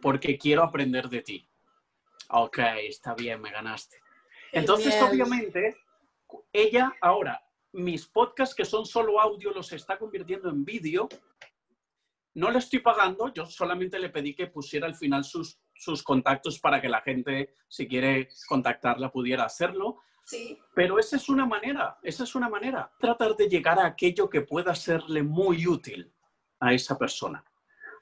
Porque 0.00 0.38
quiero 0.38 0.62
aprender 0.62 1.08
de 1.08 1.22
ti. 1.22 1.48
Ok, 2.30 2.58
está 2.88 3.14
bien, 3.14 3.40
me 3.40 3.50
ganaste. 3.50 3.98
Entonces, 4.52 4.94
obviamente, 5.02 5.76
ella 6.52 6.92
ahora, 7.00 7.42
mis 7.72 8.06
podcasts 8.06 8.54
que 8.54 8.64
son 8.64 8.86
solo 8.86 9.20
audio, 9.20 9.50
los 9.50 9.72
está 9.72 9.98
convirtiendo 9.98 10.48
en 10.50 10.64
vídeo. 10.64 11.08
No 12.34 12.50
le 12.50 12.58
estoy 12.58 12.78
pagando, 12.78 13.32
yo 13.32 13.44
solamente 13.44 13.98
le 13.98 14.08
pedí 14.08 14.34
que 14.34 14.46
pusiera 14.46 14.86
al 14.86 14.94
final 14.94 15.24
sus, 15.24 15.60
sus 15.74 16.02
contactos 16.02 16.58
para 16.58 16.80
que 16.80 16.88
la 16.88 17.02
gente, 17.02 17.54
si 17.68 17.86
quiere 17.86 18.28
contactarla, 18.48 19.10
pudiera 19.10 19.44
hacerlo. 19.44 20.00
Pero 20.74 20.98
esa 20.98 21.16
es 21.16 21.28
una 21.28 21.46
manera, 21.46 21.98
esa 22.02 22.24
es 22.24 22.34
una 22.34 22.48
manera. 22.48 22.90
Tratar 22.98 23.36
de 23.36 23.48
llegar 23.48 23.78
a 23.78 23.86
aquello 23.86 24.28
que 24.28 24.42
pueda 24.42 24.74
serle 24.74 25.22
muy 25.22 25.66
útil 25.66 26.12
a 26.60 26.72
esa 26.72 26.96
persona. 26.96 27.44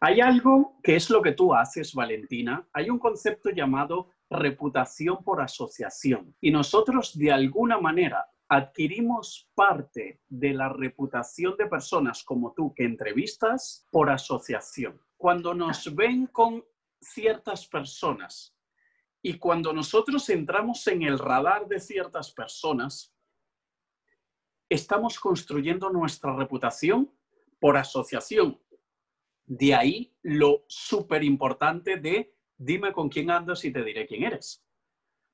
Hay 0.00 0.20
algo 0.20 0.78
que 0.82 0.96
es 0.96 1.10
lo 1.10 1.20
que 1.20 1.32
tú 1.32 1.54
haces, 1.54 1.94
Valentina. 1.94 2.66
Hay 2.72 2.88
un 2.88 2.98
concepto 2.98 3.50
llamado 3.50 4.10
reputación 4.30 5.22
por 5.22 5.42
asociación. 5.42 6.34
Y 6.40 6.50
nosotros, 6.50 7.18
de 7.18 7.32
alguna 7.32 7.78
manera, 7.78 8.26
adquirimos 8.48 9.50
parte 9.54 10.20
de 10.28 10.54
la 10.54 10.68
reputación 10.68 11.56
de 11.56 11.66
personas 11.66 12.24
como 12.24 12.52
tú 12.52 12.72
que 12.74 12.84
entrevistas 12.84 13.86
por 13.90 14.10
asociación. 14.10 15.00
Cuando 15.16 15.54
nos 15.54 15.94
ven 15.94 16.26
con 16.26 16.64
ciertas 17.00 17.66
personas 17.66 18.56
y 19.22 19.38
cuando 19.38 19.72
nosotros 19.72 20.28
entramos 20.30 20.86
en 20.86 21.02
el 21.02 21.18
radar 21.18 21.66
de 21.66 21.80
ciertas 21.80 22.32
personas, 22.32 23.14
estamos 24.68 25.18
construyendo 25.18 25.90
nuestra 25.90 26.34
reputación 26.34 27.12
por 27.58 27.76
asociación. 27.76 28.60
De 29.44 29.74
ahí 29.74 30.14
lo 30.22 30.64
súper 30.68 31.24
importante 31.24 31.96
de 31.96 32.34
dime 32.56 32.92
con 32.92 33.08
quién 33.08 33.30
andas 33.30 33.64
y 33.64 33.72
te 33.72 33.82
diré 33.82 34.06
quién 34.06 34.24
eres. 34.24 34.64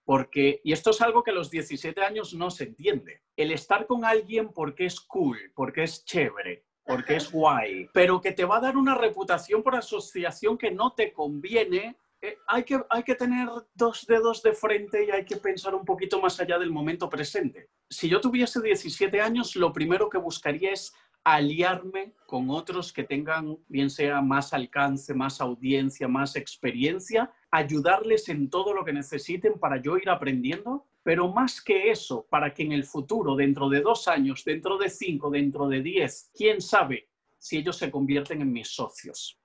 Porque, 0.05 0.61
y 0.65 0.73
esto 0.73 0.91
es 0.91 1.01
algo 1.01 1.23
que 1.23 1.33
a 1.33 1.35
los 1.35 1.51
17 1.51 2.01
años 2.01 2.33
no 2.33 2.51
se 2.51 2.65
entiende, 2.65 3.23
el 3.37 3.51
estar 3.51 3.87
con 3.87 4.05
alguien 4.05 4.53
porque 4.53 4.87
es 4.87 5.01
cool, 5.01 5.37
porque 5.55 5.83
es 5.83 6.05
chévere, 6.05 6.65
porque 6.85 7.17
es 7.17 7.31
guay, 7.31 7.89
pero 7.93 8.21
que 8.21 8.31
te 8.31 8.45
va 8.45 8.59
a 8.59 8.61
dar 8.61 8.77
una 8.77 8.95
reputación 8.95 9.65
por 9.65 9.75
asociación 9.75 10.57
que 10.57 10.71
no 10.71 10.93
te 10.93 11.13
conviene 11.13 11.99
hay, 12.47 12.65
que, 12.65 12.81
hay 12.91 13.03
que 13.03 13.15
tener 13.15 13.49
dos 13.75 14.07
dedos 14.07 14.43
de 14.43 14.53
frente 14.53 15.05
y 15.05 15.11
hay 15.11 15.25
que 15.25 15.37
pensar 15.37 15.75
un 15.75 15.85
poquito 15.85 16.21
más 16.21 16.39
allá 16.41 16.59
del 16.59 16.71
momento 16.71 17.09
presente. 17.09 17.69
Si 17.89 18.09
yo 18.09 18.21
tuviese 18.21 18.61
17 18.61 19.21
años, 19.21 19.57
lo 19.57 19.73
primero 19.73 20.09
que 20.09 20.19
buscaría 20.19 20.73
es 20.73 20.93
aliarme 21.25 22.15
con 22.27 22.51
otros 22.51 22.93
que 22.93 23.03
tengan, 23.03 23.59
bien 23.67 23.91
sea 23.91 24.21
más 24.21 24.53
alcance, 24.53 25.13
más 25.13 25.41
audiencia, 25.41 26.07
más 26.07 26.37
experiencia, 26.37 27.33
ayudarles 27.51 28.29
en 28.29 28.49
todo 28.49 28.73
lo 28.73 28.85
que 28.85 28.93
necesiten 28.93 29.59
para 29.59 29.83
yo 29.83 29.97
ir 29.97 30.09
aprendiendo, 30.09 30.87
pero 31.03 31.33
más 31.33 31.61
que 31.61 31.91
eso, 31.91 32.27
para 32.31 32.55
que 32.55 32.63
en 32.63 32.73
el 32.73 32.85
futuro, 32.85 33.35
dentro 33.35 33.69
de 33.69 33.81
dos 33.81 34.07
años, 34.07 34.45
dentro 34.45 34.79
de 34.79 34.89
cinco, 34.89 35.31
dentro 35.31 35.67
de 35.69 35.83
diez, 35.83 36.31
quién 36.33 36.61
sabe 36.61 37.09
si 37.39 37.59
ellos 37.59 37.77
se 37.77 37.91
convierten 37.91 38.41
en 38.43 38.53
mis 38.53 38.69
socios 38.69 39.41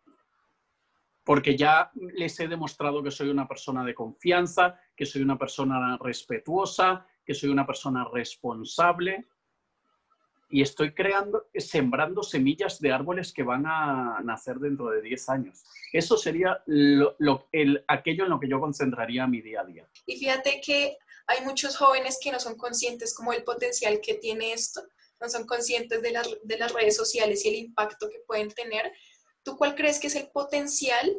porque 1.24 1.56
ya 1.56 1.92
les 1.96 2.40
he 2.40 2.48
demostrado 2.48 3.04
que 3.04 3.12
soy 3.12 3.30
una 3.30 3.48
persona 3.48 3.86
de 3.86 3.94
confianza, 3.94 4.80
que 4.96 5.06
soy 5.06 5.22
una 5.22 5.38
persona 5.38 5.98
respetuosa, 6.02 7.06
que 7.24 7.34
soy 7.34 7.50
una 7.50 7.66
persona 7.66 8.08
responsable 8.12 9.28
y 10.50 10.62
estoy 10.62 10.94
creando, 10.94 11.48
sembrando 11.56 12.24
semillas 12.24 12.82
de 12.82 12.92
árboles 12.92 13.32
que 13.32 13.44
van 13.44 13.66
a 13.66 14.20
nacer 14.24 14.58
dentro 14.58 14.90
de 14.90 15.02
10 15.02 15.30
años. 15.30 15.64
Eso 15.94 16.18
sería 16.18 16.62
aquello 17.88 18.24
en 18.24 18.30
lo 18.30 18.40
que 18.40 18.50
yo 18.50 18.60
concentraría 18.60 19.28
mi 19.28 19.42
día 19.42 19.62
a 19.62 19.66
día. 19.66 19.88
Y 20.06 20.18
fíjate 20.18 20.60
que 20.60 20.98
hay 21.28 21.46
muchos 21.46 21.78
jóvenes 21.78 22.20
que 22.22 22.32
no 22.32 22.40
son 22.40 22.58
conscientes 22.58 23.16
como 23.16 23.32
el 23.32 23.44
potencial 23.44 24.02
que 24.02 24.16
tiene 24.16 24.52
esto, 24.52 24.82
no 25.22 25.30
son 25.30 25.46
conscientes 25.46 26.02
de 26.02 26.58
las 26.58 26.74
redes 26.74 26.98
sociales 26.98 27.46
y 27.46 27.50
el 27.50 27.56
impacto 27.56 28.10
que 28.10 28.20
pueden 28.28 28.50
tener 28.50 28.92
¿Tú 29.44 29.58
cuál 29.58 29.76
crees 29.76 30.00
que 30.00 30.08
es 30.08 30.16
el 30.16 30.30
potencial 30.30 31.16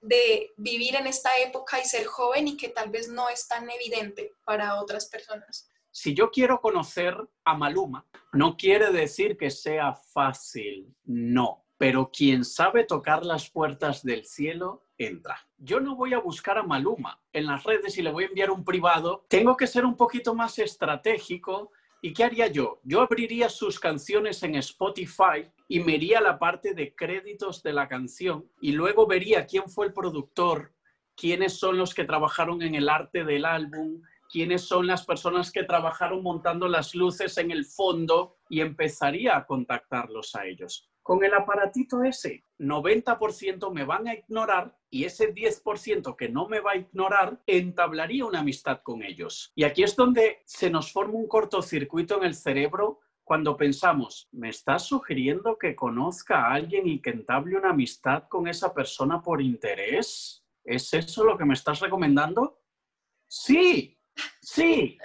de 0.00 0.52
vivir 0.56 0.94
en 0.96 1.06
esta 1.06 1.30
época 1.38 1.80
y 1.80 1.84
ser 1.84 2.06
joven 2.06 2.48
y 2.48 2.56
que 2.56 2.68
tal 2.68 2.90
vez 2.90 3.08
no 3.08 3.28
es 3.28 3.48
tan 3.48 3.68
evidente 3.70 4.32
para 4.44 4.80
otras 4.80 5.06
personas? 5.06 5.70
Si 5.90 6.14
yo 6.14 6.30
quiero 6.30 6.60
conocer 6.60 7.16
a 7.44 7.56
Maluma, 7.56 8.06
no 8.32 8.56
quiere 8.56 8.92
decir 8.92 9.38
que 9.38 9.50
sea 9.50 9.94
fácil, 9.94 10.94
no, 11.04 11.64
pero 11.78 12.10
quien 12.12 12.44
sabe 12.44 12.84
tocar 12.84 13.24
las 13.24 13.50
puertas 13.50 14.02
del 14.02 14.26
cielo, 14.26 14.86
entra. 14.98 15.38
Yo 15.56 15.80
no 15.80 15.96
voy 15.96 16.14
a 16.14 16.18
buscar 16.18 16.58
a 16.58 16.62
Maluma 16.62 17.20
en 17.32 17.46
las 17.46 17.64
redes 17.64 17.96
y 17.96 18.02
le 18.02 18.12
voy 18.12 18.24
a 18.24 18.28
enviar 18.28 18.50
un 18.50 18.64
privado. 18.64 19.24
Tengo 19.28 19.56
que 19.56 19.66
ser 19.66 19.84
un 19.84 19.96
poquito 19.96 20.34
más 20.34 20.58
estratégico 20.58 21.72
¿Y 22.02 22.12
qué 22.12 22.24
haría 22.24 22.46
yo? 22.48 22.80
Yo 22.84 23.00
abriría 23.00 23.48
sus 23.48 23.80
canciones 23.80 24.42
en 24.42 24.54
Spotify 24.56 25.50
y 25.68 25.80
me 25.80 25.94
iría 25.94 26.18
a 26.18 26.22
la 26.22 26.38
parte 26.38 26.74
de 26.74 26.94
créditos 26.94 27.62
de 27.62 27.72
la 27.72 27.88
canción 27.88 28.48
y 28.60 28.72
luego 28.72 29.06
vería 29.06 29.46
quién 29.46 29.68
fue 29.68 29.86
el 29.86 29.92
productor, 29.92 30.72
quiénes 31.16 31.58
son 31.58 31.78
los 31.78 31.94
que 31.94 32.04
trabajaron 32.04 32.62
en 32.62 32.74
el 32.74 32.88
arte 32.88 33.24
del 33.24 33.44
álbum, 33.44 34.02
quiénes 34.30 34.62
son 34.62 34.86
las 34.86 35.06
personas 35.06 35.50
que 35.50 35.64
trabajaron 35.64 36.22
montando 36.22 36.68
las 36.68 36.94
luces 36.94 37.38
en 37.38 37.50
el 37.50 37.64
fondo 37.64 38.36
y 38.48 38.60
empezaría 38.60 39.36
a 39.36 39.46
contactarlos 39.46 40.34
a 40.34 40.46
ellos. 40.46 40.90
Con 41.02 41.24
el 41.24 41.34
aparatito 41.34 42.02
ese, 42.02 42.44
90% 42.58 43.72
me 43.72 43.84
van 43.84 44.08
a 44.08 44.14
ignorar 44.14 44.76
y 44.96 45.04
ese 45.04 45.34
10% 45.34 46.16
que 46.16 46.30
no 46.30 46.48
me 46.48 46.60
va 46.60 46.72
a 46.72 46.76
ignorar, 46.76 47.42
entablaría 47.46 48.24
una 48.24 48.40
amistad 48.40 48.80
con 48.82 49.02
ellos. 49.02 49.52
Y 49.54 49.64
aquí 49.64 49.82
es 49.82 49.94
donde 49.94 50.40
se 50.46 50.70
nos 50.70 50.90
forma 50.90 51.18
un 51.18 51.28
cortocircuito 51.28 52.16
en 52.16 52.24
el 52.24 52.34
cerebro 52.34 53.00
cuando 53.22 53.58
pensamos, 53.58 54.28
¿me 54.32 54.48
estás 54.48 54.86
sugiriendo 54.86 55.58
que 55.58 55.76
conozca 55.76 56.46
a 56.46 56.54
alguien 56.54 56.86
y 56.88 57.02
que 57.02 57.10
entable 57.10 57.58
una 57.58 57.70
amistad 57.70 58.24
con 58.28 58.48
esa 58.48 58.72
persona 58.72 59.20
por 59.20 59.42
interés? 59.42 60.42
¿Es 60.64 60.94
eso 60.94 61.24
lo 61.24 61.36
que 61.36 61.44
me 61.44 61.54
estás 61.54 61.80
recomendando? 61.80 62.62
Sí, 63.26 63.98
sí. 64.40 64.96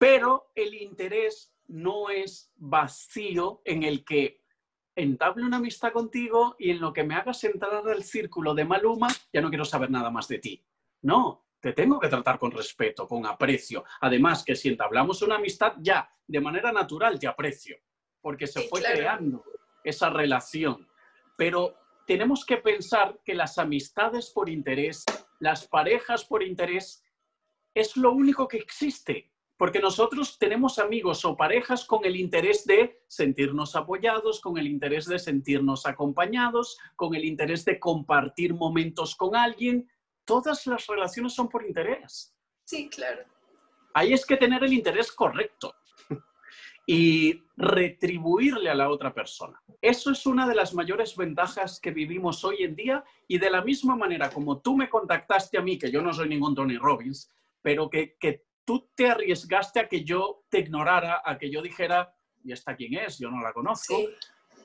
Pero 0.00 0.50
el 0.56 0.74
interés 0.74 1.54
no 1.68 2.10
es 2.10 2.50
vacío 2.56 3.62
en 3.64 3.84
el 3.84 4.04
que 4.04 4.43
entable 4.96 5.44
una 5.44 5.56
amistad 5.56 5.92
contigo 5.92 6.56
y 6.58 6.70
en 6.70 6.80
lo 6.80 6.92
que 6.92 7.04
me 7.04 7.14
hagas 7.14 7.42
entrar 7.44 7.86
al 7.86 8.04
círculo 8.04 8.54
de 8.54 8.64
Maluma, 8.64 9.08
ya 9.32 9.40
no 9.40 9.48
quiero 9.48 9.64
saber 9.64 9.90
nada 9.90 10.10
más 10.10 10.28
de 10.28 10.38
ti. 10.38 10.64
No, 11.02 11.46
te 11.60 11.72
tengo 11.72 11.98
que 11.98 12.08
tratar 12.08 12.38
con 12.38 12.50
respeto, 12.50 13.06
con 13.06 13.26
aprecio. 13.26 13.84
Además, 14.00 14.44
que 14.44 14.54
si 14.54 14.68
entablamos 14.68 15.22
una 15.22 15.36
amistad, 15.36 15.74
ya, 15.78 16.08
de 16.26 16.40
manera 16.40 16.72
natural 16.72 17.18
te 17.18 17.26
aprecio, 17.26 17.76
porque 18.20 18.46
se 18.46 18.62
fue 18.68 18.82
creando 18.82 19.44
esa 19.82 20.10
relación. 20.10 20.88
Pero 21.36 21.74
tenemos 22.06 22.44
que 22.44 22.58
pensar 22.58 23.18
que 23.24 23.34
las 23.34 23.58
amistades 23.58 24.30
por 24.30 24.48
interés, 24.48 25.04
las 25.40 25.66
parejas 25.66 26.24
por 26.24 26.42
interés, 26.42 27.04
es 27.74 27.96
lo 27.96 28.12
único 28.12 28.46
que 28.46 28.58
existe. 28.58 29.32
Porque 29.56 29.78
nosotros 29.78 30.38
tenemos 30.38 30.78
amigos 30.78 31.24
o 31.24 31.36
parejas 31.36 31.84
con 31.84 32.04
el 32.04 32.16
interés 32.16 32.64
de 32.64 33.02
sentirnos 33.06 33.76
apoyados, 33.76 34.40
con 34.40 34.58
el 34.58 34.66
interés 34.66 35.06
de 35.06 35.18
sentirnos 35.18 35.86
acompañados, 35.86 36.76
con 36.96 37.14
el 37.14 37.24
interés 37.24 37.64
de 37.64 37.78
compartir 37.78 38.54
momentos 38.54 39.14
con 39.14 39.36
alguien. 39.36 39.88
Todas 40.24 40.66
las 40.66 40.86
relaciones 40.86 41.34
son 41.34 41.48
por 41.48 41.64
interés. 41.64 42.34
Sí, 42.64 42.88
claro. 42.88 43.22
Ahí 43.94 44.12
es 44.12 44.26
que 44.26 44.36
tener 44.36 44.64
el 44.64 44.72
interés 44.72 45.12
correcto. 45.12 45.74
y 46.86 47.42
retribuirle 47.56 48.70
a 48.70 48.74
la 48.74 48.90
otra 48.90 49.14
persona. 49.14 49.60
Eso 49.80 50.10
es 50.10 50.26
una 50.26 50.46
de 50.46 50.54
las 50.54 50.74
mayores 50.74 51.16
ventajas 51.16 51.80
que 51.80 51.90
vivimos 51.90 52.44
hoy 52.44 52.62
en 52.62 52.74
día 52.74 53.04
y 53.28 53.38
de 53.38 53.50
la 53.50 53.62
misma 53.62 53.96
manera 53.96 54.30
como 54.30 54.60
tú 54.60 54.76
me 54.76 54.88
contactaste 54.88 55.58
a 55.58 55.62
mí, 55.62 55.78
que 55.78 55.90
yo 55.90 56.02
no 56.02 56.12
soy 56.12 56.28
ningún 56.28 56.54
Tony 56.54 56.76
Robbins, 56.76 57.30
pero 57.62 57.88
que, 57.88 58.16
tú 58.64 58.88
te 58.94 59.08
arriesgaste 59.08 59.80
a 59.80 59.88
que 59.88 60.04
yo 60.04 60.44
te 60.48 60.60
ignorara, 60.60 61.22
a 61.24 61.38
que 61.38 61.50
yo 61.50 61.62
dijera, 61.62 62.14
¿y 62.42 62.52
esta 62.52 62.74
quién 62.76 62.94
es? 62.94 63.18
Yo 63.18 63.30
no 63.30 63.40
la 63.42 63.52
conozco. 63.52 63.96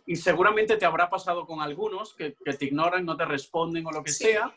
Y 0.05 0.15
seguramente 0.15 0.77
te 0.77 0.85
habrá 0.85 1.09
pasado 1.09 1.45
con 1.45 1.61
algunos 1.61 2.13
que, 2.15 2.31
te 2.31 2.65
ignoran, 2.65 3.05
no 3.05 3.15
te 3.15 3.25
responden 3.25 3.85
o 3.85 3.91
lo 3.91 4.03
que 4.03 4.11
sea. 4.11 4.55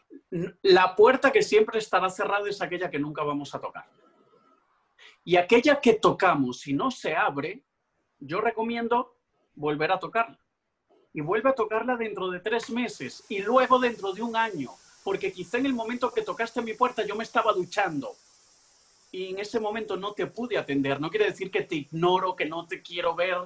La 0.62 0.96
puerta 0.96 1.30
que 1.30 1.42
siempre 1.42 1.78
estará 1.78 2.08
cerrada 2.08 2.48
es 2.48 2.62
aquella 2.62 2.90
que 2.90 2.98
nunca 2.98 3.22
vamos 3.22 3.54
a 3.54 3.60
tocar. 3.60 3.86
Y 5.24 5.36
aquella 5.36 5.80
que 5.80 5.94
tocamos, 5.94 6.60
si 6.60 6.72
no 6.72 6.90
se 6.90 7.14
abre, 7.14 7.64
yo 8.18 8.40
recomiendo 8.40 9.18
volver 9.54 9.92
a 9.92 9.98
tocarla. 9.98 10.38
Y 11.12 11.20
vuelve 11.20 11.50
a 11.50 11.54
tocarla 11.54 11.96
dentro 11.96 12.30
de 12.30 12.40
tres 12.40 12.70
meses 12.70 13.24
y 13.28 13.40
luego 13.42 13.78
dentro 13.78 14.12
de 14.12 14.22
un 14.22 14.34
año. 14.34 14.70
Porque 15.04 15.32
quizá 15.32 15.58
en 15.58 15.66
el 15.66 15.74
momento 15.74 16.12
que 16.12 16.22
tocaste 16.22 16.60
a 16.60 16.62
mi 16.62 16.72
puerta 16.72 17.04
yo 17.04 17.14
me 17.14 17.24
estaba 17.24 17.52
duchando 17.52 18.16
y 19.12 19.30
en 19.30 19.38
ese 19.38 19.60
momento 19.60 19.96
no 19.96 20.14
te 20.14 20.26
pude 20.26 20.58
atender. 20.58 21.00
No 21.00 21.10
quiere 21.10 21.26
decir 21.26 21.50
que 21.50 21.62
te 21.62 21.76
ignoro, 21.76 22.34
que 22.34 22.46
no 22.46 22.66
te 22.66 22.82
quiero 22.82 23.14
ver. 23.14 23.36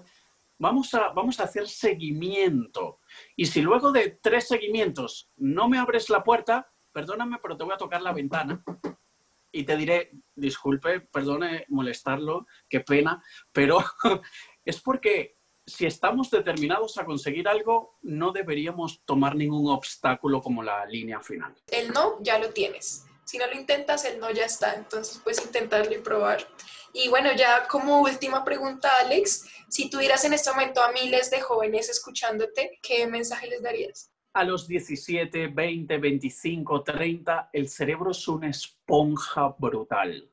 Vamos 0.59 0.95
a, 0.95 1.09
vamos 1.09 1.39
a 1.41 1.43
hacer 1.43 1.69
seguimiento. 1.69 3.01
Y 3.35 3.47
si 3.47 3.61
luego 3.61 3.93
de 3.93 4.19
tres 4.23 4.47
seguimientos 4.47 5.31
no 5.37 5.69
me 5.69 5.79
abres 5.79 6.09
la 6.09 6.23
puerta, 6.23 6.73
perdóname, 6.93 7.39
pero 7.43 7.57
te 7.57 7.65
voy 7.65 7.75
a 7.75 7.79
tocar 7.79 8.01
la 8.01 8.13
ventana 8.13 8.63
y 9.53 9.65
te 9.65 9.77
diré, 9.77 10.13
disculpe, 10.35 11.01
perdone 11.01 11.65
molestarlo, 11.69 12.47
qué 12.69 12.81
pena, 12.81 13.23
pero 13.53 13.79
es 14.65 14.81
porque 14.81 15.37
si 15.67 15.87
estamos 15.87 16.31
determinados 16.31 16.97
a 16.99 17.05
conseguir 17.05 17.49
algo, 17.49 17.99
no 18.03 18.33
deberíamos 18.33 19.03
tomar 19.05 19.35
ningún 19.35 19.69
obstáculo 19.71 20.41
como 20.41 20.63
la 20.63 20.87
línea 20.87 21.21
final. 21.21 21.55
El 21.73 21.93
no 21.93 22.23
ya 22.23 22.39
lo 22.39 22.51
tienes. 22.51 23.06
Si 23.27 23.37
no 23.37 23.47
lo 23.47 23.55
intentas, 23.55 24.07
el 24.07 24.19
no 24.19 24.31
ya 24.31 24.47
está. 24.47 24.75
Entonces 24.75 25.21
puedes 25.23 25.45
intentarlo 25.45 25.95
y 25.95 25.99
probar. 25.99 26.47
Y 26.95 27.09
bueno, 27.09 27.31
ya 27.37 27.69
como 27.69 28.01
última 28.01 28.45
pregunta, 28.45 28.91
Alex, 29.01 29.47
si 29.69 29.91
tuvieras 29.91 30.25
en 30.25 30.33
este 30.33 30.51
momento 30.51 30.83
a 30.83 30.93
miles 30.93 31.31
de 31.31 31.43
jóvenes 31.43 31.91
escuchándote, 31.91 32.79
¿qué 32.83 33.07
mensaje 33.07 33.49
les 33.49 33.63
darías? 33.63 34.11
a 34.37 34.45
los 34.45 34.69
17, 34.69 35.49
20, 35.49 35.97
25, 35.97 36.83
30, 36.83 37.49
el 37.55 37.71
cerebro 37.71 38.11
es 38.11 38.29
una 38.29 38.51
esponja 38.51 39.57
brutal. 39.59 40.31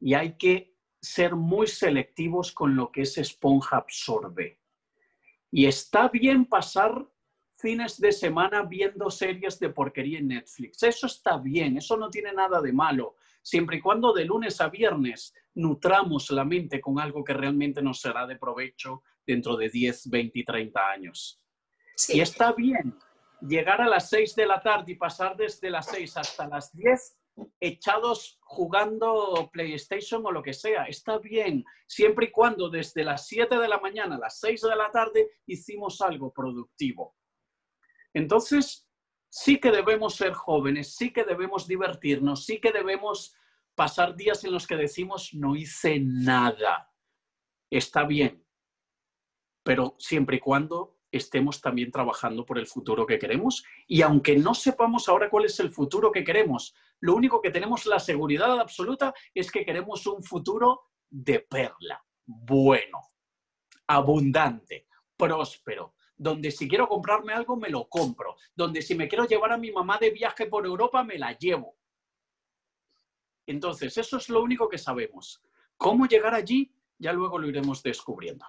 Y 0.00 0.14
hay 0.14 0.38
que 0.38 0.78
ser 0.98 1.36
muy 1.36 1.66
selectivos 1.66 2.52
con 2.52 2.74
lo 2.74 2.90
que 2.90 3.02
esa 3.02 3.20
esponja 3.20 3.76
absorbe. 3.76 4.58
Y 5.50 5.66
está 5.66 6.08
bien 6.08 6.46
pasar 6.46 7.06
fines 7.58 8.00
de 8.00 8.12
semana 8.12 8.62
viendo 8.62 9.10
series 9.10 9.58
de 9.58 9.70
porquería 9.70 10.20
en 10.20 10.28
Netflix. 10.28 10.82
Eso 10.82 11.06
está 11.06 11.38
bien, 11.38 11.76
eso 11.76 11.96
no 11.96 12.08
tiene 12.08 12.32
nada 12.32 12.60
de 12.60 12.72
malo, 12.72 13.16
siempre 13.42 13.78
y 13.78 13.80
cuando 13.80 14.12
de 14.12 14.24
lunes 14.24 14.60
a 14.60 14.68
viernes 14.68 15.34
nutramos 15.54 16.30
la 16.30 16.44
mente 16.44 16.80
con 16.80 17.00
algo 17.00 17.24
que 17.24 17.34
realmente 17.34 17.82
nos 17.82 18.00
será 18.00 18.26
de 18.26 18.36
provecho 18.36 19.02
dentro 19.26 19.56
de 19.56 19.68
10, 19.68 20.08
20 20.08 20.38
y 20.38 20.44
30 20.44 20.88
años. 20.88 21.42
Y 22.08 22.20
está 22.20 22.52
bien, 22.52 22.96
llegar 23.40 23.80
a 23.80 23.88
las 23.88 24.08
6 24.08 24.36
de 24.36 24.46
la 24.46 24.62
tarde 24.62 24.92
y 24.92 24.94
pasar 24.94 25.36
desde 25.36 25.68
las 25.68 25.86
6 25.86 26.16
hasta 26.16 26.46
las 26.46 26.72
10 26.72 27.18
echados 27.60 28.38
jugando 28.42 29.50
PlayStation 29.52 30.24
o 30.24 30.30
lo 30.30 30.42
que 30.42 30.52
sea. 30.52 30.84
Está 30.84 31.18
bien, 31.18 31.64
siempre 31.88 32.26
y 32.26 32.30
cuando 32.30 32.68
desde 32.68 33.02
las 33.02 33.26
7 33.26 33.58
de 33.58 33.68
la 33.68 33.80
mañana 33.80 34.14
a 34.14 34.20
las 34.20 34.38
6 34.38 34.60
de 34.62 34.76
la 34.76 34.90
tarde 34.92 35.28
hicimos 35.46 36.00
algo 36.00 36.32
productivo. 36.32 37.17
Entonces, 38.14 38.88
sí 39.28 39.60
que 39.60 39.70
debemos 39.70 40.16
ser 40.16 40.32
jóvenes, 40.32 40.94
sí 40.96 41.12
que 41.12 41.24
debemos 41.24 41.66
divertirnos, 41.66 42.44
sí 42.44 42.60
que 42.60 42.72
debemos 42.72 43.34
pasar 43.74 44.16
días 44.16 44.44
en 44.44 44.52
los 44.52 44.66
que 44.66 44.76
decimos 44.76 45.34
no 45.34 45.54
hice 45.54 46.00
nada. 46.00 46.92
Está 47.70 48.04
bien, 48.04 48.44
pero 49.62 49.94
siempre 49.98 50.36
y 50.38 50.40
cuando 50.40 50.98
estemos 51.10 51.60
también 51.60 51.90
trabajando 51.90 52.44
por 52.44 52.58
el 52.58 52.66
futuro 52.66 53.06
que 53.06 53.18
queremos. 53.18 53.64
Y 53.86 54.02
aunque 54.02 54.36
no 54.36 54.54
sepamos 54.54 55.08
ahora 55.08 55.30
cuál 55.30 55.46
es 55.46 55.58
el 55.60 55.70
futuro 55.70 56.12
que 56.12 56.24
queremos, 56.24 56.74
lo 57.00 57.14
único 57.14 57.40
que 57.40 57.50
tenemos 57.50 57.86
la 57.86 57.98
seguridad 57.98 58.58
absoluta 58.60 59.14
es 59.34 59.50
que 59.50 59.64
queremos 59.64 60.06
un 60.06 60.22
futuro 60.22 60.82
de 61.08 61.40
perla, 61.40 62.04
bueno, 62.26 62.98
abundante, 63.86 64.86
próspero, 65.16 65.94
donde 66.18 66.50
si 66.50 66.68
quiero 66.68 66.88
comprarme 66.88 67.32
algo 67.32 67.56
me 67.56 67.70
lo 67.70 67.88
compro, 67.88 68.36
donde 68.54 68.82
si 68.82 68.94
me 68.94 69.08
quiero 69.08 69.24
llevar 69.24 69.52
a 69.52 69.58
mi 69.58 69.70
mamá 69.70 69.98
de 69.98 70.10
viaje 70.10 70.46
por 70.46 70.66
Europa 70.66 71.02
me 71.04 71.16
la 71.16 71.32
llevo. 71.38 71.76
Entonces, 73.46 73.96
eso 73.96 74.18
es 74.18 74.28
lo 74.28 74.42
único 74.42 74.68
que 74.68 74.76
sabemos. 74.76 75.42
¿Cómo 75.78 76.06
llegar 76.06 76.34
allí? 76.34 76.70
Ya 76.98 77.12
luego 77.12 77.38
lo 77.38 77.48
iremos 77.48 77.82
descubriendo. 77.82 78.44